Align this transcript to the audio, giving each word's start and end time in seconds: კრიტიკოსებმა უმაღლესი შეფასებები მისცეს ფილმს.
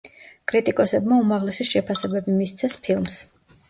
კრიტიკოსებმა 0.51 1.21
უმაღლესი 1.25 1.69
შეფასებები 1.71 2.41
მისცეს 2.43 2.83
ფილმს. 2.87 3.25